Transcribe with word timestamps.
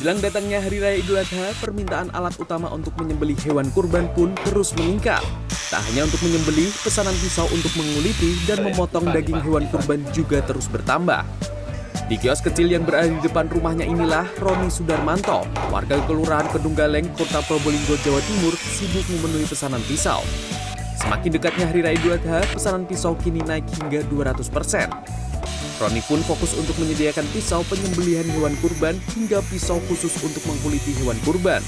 Menjelang 0.00 0.24
datangnya 0.24 0.64
Hari 0.64 0.80
Raya 0.80 0.96
Idul 0.96 1.20
Adha, 1.20 1.52
permintaan 1.60 2.08
alat 2.16 2.32
utama 2.40 2.72
untuk 2.72 2.96
menyembelih 2.96 3.36
hewan 3.44 3.68
kurban 3.68 4.08
pun 4.16 4.32
terus 4.48 4.72
meningkat. 4.72 5.20
Tak 5.68 5.76
hanya 5.92 6.08
untuk 6.08 6.24
menyembelih, 6.24 6.72
pesanan 6.80 7.12
pisau 7.20 7.44
untuk 7.52 7.68
menguliti 7.76 8.32
dan 8.48 8.64
memotong 8.64 9.12
daging 9.12 9.44
hewan 9.44 9.68
kurban 9.68 10.00
juga 10.16 10.40
terus 10.40 10.72
bertambah. 10.72 11.20
Di 12.08 12.16
kios 12.16 12.40
kecil 12.40 12.72
yang 12.72 12.88
berada 12.88 13.12
di 13.12 13.20
depan 13.20 13.52
rumahnya 13.52 13.84
inilah 13.84 14.24
Roni 14.40 14.72
Sudarmanto, 14.72 15.44
warga 15.68 16.00
Kelurahan 16.08 16.48
Kedung 16.48 16.72
Galeng, 16.72 17.04
Kota 17.12 17.44
Probolinggo, 17.44 18.00
Jawa 18.00 18.24
Timur, 18.24 18.56
sibuk 18.56 19.04
memenuhi 19.04 19.44
pesanan 19.44 19.84
pisau. 19.84 20.24
Semakin 20.96 21.28
dekatnya 21.28 21.68
Hari 21.68 21.80
Raya 21.84 22.00
Idul 22.00 22.16
Adha, 22.16 22.40
pesanan 22.48 22.88
pisau 22.88 23.12
kini 23.20 23.44
naik 23.44 23.68
hingga 23.76 24.00
200 24.08 24.48
persen. 24.48 24.88
Roni 25.80 26.04
pun 26.04 26.20
fokus 26.20 26.52
untuk 26.60 26.76
menyediakan 26.76 27.24
pisau 27.32 27.64
penyembelihan 27.64 28.28
hewan 28.36 28.52
kurban 28.60 29.00
hingga 29.16 29.40
pisau 29.48 29.80
khusus 29.88 30.12
untuk 30.20 30.44
mengkuliti 30.44 30.92
hewan 31.00 31.16
kurban. 31.24 31.64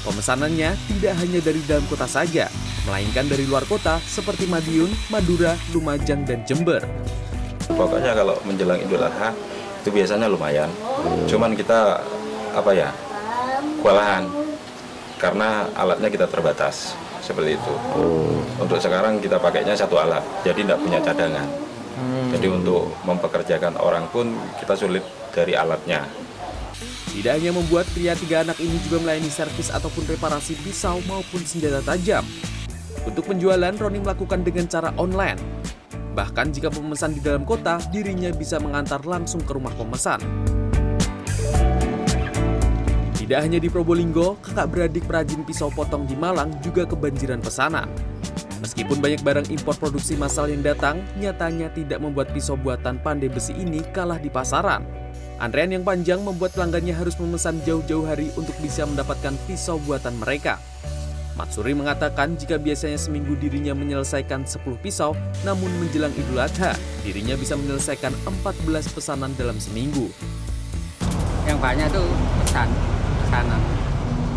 Pemesanannya 0.00 0.80
tidak 0.88 1.14
hanya 1.20 1.40
dari 1.44 1.60
dalam 1.68 1.84
kota 1.92 2.08
saja, 2.08 2.48
melainkan 2.88 3.28
dari 3.28 3.44
luar 3.44 3.68
kota 3.68 4.00
seperti 4.08 4.48
Madiun, 4.48 4.88
Madura, 5.12 5.60
Lumajang, 5.76 6.24
dan 6.24 6.40
Jember. 6.48 6.80
Pokoknya 7.68 8.16
kalau 8.16 8.40
menjelang 8.48 8.80
Idul 8.80 9.04
Adha 9.04 9.36
itu 9.84 9.92
biasanya 9.92 10.24
lumayan. 10.32 10.72
Cuman 11.28 11.52
kita 11.52 12.00
apa 12.56 12.70
ya 12.72 12.88
kewalahan 13.84 14.24
karena 15.20 15.68
alatnya 15.76 16.08
kita 16.08 16.24
terbatas 16.32 16.96
seperti 17.20 17.60
itu. 17.60 17.74
Untuk 18.56 18.80
sekarang 18.80 19.20
kita 19.20 19.36
pakainya 19.36 19.76
satu 19.76 20.00
alat, 20.00 20.24
jadi 20.48 20.64
tidak 20.64 20.80
punya 20.80 20.96
cadangan. 21.04 21.44
Jadi 22.30 22.46
untuk 22.48 22.94
mempekerjakan 23.04 23.76
orang 23.80 24.08
pun 24.08 24.32
kita 24.60 24.74
sulit 24.76 25.04
dari 25.34 25.52
alatnya. 25.54 26.06
Tidak 27.10 27.32
hanya 27.36 27.50
membuat 27.50 27.90
pria 27.90 28.14
tiga 28.14 28.46
anak 28.46 28.62
ini 28.62 28.78
juga 28.86 29.02
melayani 29.02 29.28
servis 29.28 29.68
ataupun 29.68 30.06
reparasi 30.06 30.54
pisau 30.62 31.02
maupun 31.10 31.42
senjata 31.42 31.82
tajam. 31.82 32.22
Untuk 33.02 33.26
penjualan, 33.26 33.74
Roni 33.74 33.98
melakukan 33.98 34.46
dengan 34.46 34.70
cara 34.70 34.94
online. 34.94 35.40
Bahkan 36.14 36.46
jika 36.54 36.70
pemesan 36.70 37.18
di 37.18 37.20
dalam 37.22 37.42
kota, 37.42 37.82
dirinya 37.90 38.30
bisa 38.30 38.62
mengantar 38.62 39.02
langsung 39.06 39.42
ke 39.42 39.52
rumah 39.54 39.74
pemesan. 39.74 40.22
Tidak 43.14 43.38
hanya 43.46 43.62
di 43.62 43.70
Probolinggo, 43.70 44.42
kakak 44.42 44.66
beradik 44.74 45.06
perajin 45.06 45.46
pisau 45.46 45.70
potong 45.70 46.02
di 46.02 46.18
Malang 46.18 46.50
juga 46.66 46.82
kebanjiran 46.82 47.38
pesanan. 47.38 48.09
Meskipun 48.60 49.00
banyak 49.00 49.24
barang 49.24 49.48
impor 49.48 49.72
produksi 49.80 50.20
massal 50.20 50.52
yang 50.52 50.60
datang, 50.60 51.00
nyatanya 51.16 51.72
tidak 51.72 51.96
membuat 52.04 52.28
pisau 52.36 52.60
buatan 52.60 53.00
pandai 53.00 53.32
besi 53.32 53.56
ini 53.56 53.80
kalah 53.88 54.20
di 54.20 54.28
pasaran. 54.28 54.84
Antrean 55.40 55.72
yang 55.72 55.80
panjang 55.80 56.20
membuat 56.20 56.52
pelanggannya 56.52 56.92
harus 56.92 57.16
memesan 57.16 57.64
jauh-jauh 57.64 58.04
hari 58.04 58.28
untuk 58.36 58.52
bisa 58.60 58.84
mendapatkan 58.84 59.32
pisau 59.48 59.80
buatan 59.80 60.20
mereka. 60.20 60.60
Matsuri 61.40 61.72
mengatakan 61.72 62.36
jika 62.36 62.60
biasanya 62.60 63.00
seminggu 63.00 63.32
dirinya 63.40 63.72
menyelesaikan 63.72 64.44
10 64.44 64.60
pisau, 64.84 65.16
namun 65.40 65.72
menjelang 65.80 66.12
Idul 66.12 66.36
Adha, 66.36 66.76
dirinya 67.00 67.32
bisa 67.40 67.56
menyelesaikan 67.56 68.12
14 68.44 68.92
pesanan 68.92 69.32
dalam 69.40 69.56
seminggu. 69.56 70.12
Yang 71.48 71.58
banyak 71.64 71.88
tuh 71.88 72.04
pesan, 72.44 72.68
pesanan. 73.24 73.62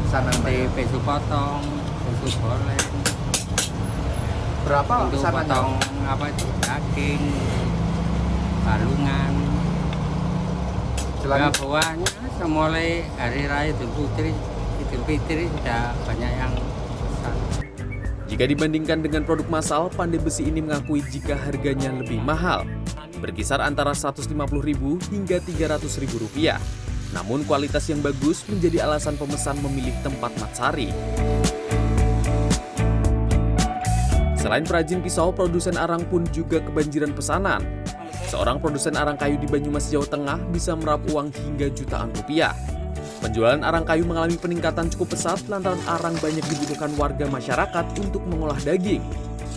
Pesanan 0.08 0.36
di 0.48 0.56
pisau 0.72 1.04
potong, 1.04 1.60
pisau 2.24 2.40
boleh, 2.40 2.80
Berapa 4.64 4.94
untuk 5.08 5.20
pesanannya? 5.20 5.44
potong 5.52 5.72
apa 6.08 6.26
itu 6.32 6.48
daging, 6.64 7.24
balungan. 8.64 9.32
Ya, 9.36 11.20
Selain 11.20 11.52
bawahnya 11.56 12.10
semulai 12.36 13.08
hari 13.20 13.44
raya 13.48 13.72
Idul 13.76 13.92
Fitri, 13.92 14.32
Idul 14.84 15.04
Fitri 15.04 15.44
sudah 15.52 15.92
banyak 16.08 16.32
yang 16.32 16.54
pesan. 16.56 17.36
Jika 18.28 18.44
dibandingkan 18.48 19.00
dengan 19.04 19.28
produk 19.28 19.48
massal, 19.52 19.92
pandai 19.92 20.20
besi 20.20 20.48
ini 20.48 20.64
mengakui 20.64 21.04
jika 21.12 21.36
harganya 21.36 21.92
lebih 21.92 22.24
mahal, 22.24 22.64
berkisar 23.20 23.60
antara 23.60 23.92
Rp150.000 23.92 24.84
hingga 25.12 25.38
Rp300.000 25.44 26.12
rupiah. 26.24 26.60
Namun 27.12 27.46
kualitas 27.46 27.88
yang 27.92 28.02
bagus 28.02 28.42
menjadi 28.50 28.88
alasan 28.88 29.20
pemesan 29.20 29.60
memilih 29.62 29.94
tempat 30.02 30.34
Matsari. 30.40 30.90
Selain 34.44 34.68
perajin 34.68 35.00
pisau, 35.00 35.32
produsen 35.32 35.80
arang 35.80 36.04
pun 36.12 36.28
juga 36.36 36.60
kebanjiran 36.60 37.16
pesanan. 37.16 37.64
Seorang 38.28 38.60
produsen 38.60 39.00
arang 39.00 39.16
kayu 39.16 39.40
di 39.40 39.48
Banyumas, 39.48 39.88
Jawa 39.88 40.04
Tengah 40.04 40.36
bisa 40.52 40.76
merap 40.76 41.00
uang 41.16 41.32
hingga 41.32 41.72
jutaan 41.72 42.12
rupiah. 42.12 42.52
Penjualan 43.24 43.64
arang 43.64 43.88
kayu 43.88 44.04
mengalami 44.04 44.36
peningkatan 44.36 44.92
cukup 44.92 45.16
pesat 45.16 45.40
lantaran 45.48 45.80
arang 45.88 46.12
banyak 46.20 46.44
dibutuhkan 46.44 46.92
warga 47.00 47.24
masyarakat 47.24 47.86
untuk 48.04 48.20
mengolah 48.28 48.60
daging. 48.68 49.00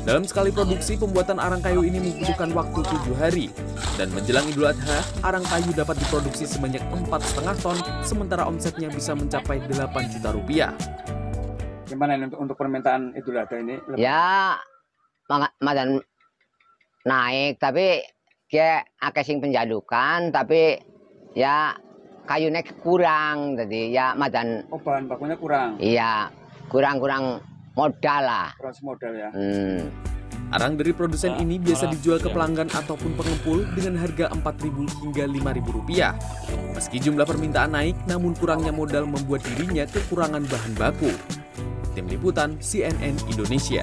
Dalam 0.06 0.22
sekali 0.22 0.54
produksi, 0.54 0.94
pembuatan 0.94 1.42
arang 1.42 1.58
kayu 1.58 1.82
ini 1.82 1.98
membutuhkan 1.98 2.54
waktu 2.54 2.78
tujuh 2.86 3.18
hari. 3.18 3.50
Dan 3.98 4.14
menjelang 4.14 4.46
Idul 4.46 4.70
Adha, 4.70 5.02
arang 5.26 5.42
kayu 5.42 5.74
dapat 5.74 5.98
diproduksi 5.98 6.46
sebanyak 6.46 6.78
4,5 6.94 7.58
ton, 7.58 7.74
sementara 8.06 8.46
omsetnya 8.46 8.86
bisa 8.86 9.18
mencapai 9.18 9.58
8 9.66 10.14
juta 10.14 10.30
rupiah. 10.30 10.70
Gimana 11.90 12.14
ini 12.14 12.30
untuk, 12.30 12.38
untuk 12.38 12.54
permintaan 12.54 13.18
Idul 13.18 13.34
Adha 13.34 13.58
ini? 13.58 13.82
Lebih- 13.82 13.98
Ya, 13.98 14.54
madan 15.60 16.00
naik 17.06 17.58
tapi 17.58 18.02
kayak 18.50 18.86
akeh 19.02 19.24
sing 19.26 19.38
penjadukan 19.42 20.30
tapi 20.30 20.78
ya 21.34 21.74
kayunya 22.26 22.62
kurang 22.82 23.54
jadi 23.54 23.80
ya 23.90 24.06
madan 24.18 24.66
Oh 24.70 24.78
bahan 24.82 25.06
bakunya 25.06 25.36
kurang, 25.38 25.78
iya 25.78 26.30
kurang-kurang 26.66 27.38
modal 27.78 28.22
lah. 28.22 28.50
kurang 28.58 28.74
modal 28.82 29.12
ya. 29.14 29.30
Hmm. 29.30 29.86
Arang 30.54 30.78
dari 30.78 30.94
produsen 30.94 31.34
ini 31.42 31.58
biasa 31.58 31.90
dijual 31.90 32.22
ke 32.22 32.30
pelanggan 32.30 32.70
ataupun 32.70 33.18
pengepul 33.18 33.66
dengan 33.74 33.98
harga 33.98 34.30
Rp4.000 34.30 34.78
hingga 35.02 35.22
Rp5.000. 35.26 36.14
Meski 36.70 37.02
jumlah 37.02 37.26
permintaan 37.26 37.74
naik, 37.74 37.98
namun 38.06 38.30
kurangnya 38.38 38.70
modal 38.70 39.10
membuat 39.10 39.42
dirinya 39.42 39.82
kekurangan 39.90 40.46
bahan 40.46 40.72
baku. 40.78 41.10
Tim 41.98 42.06
Liputan 42.06 42.62
CNN 42.62 43.18
Indonesia 43.26 43.82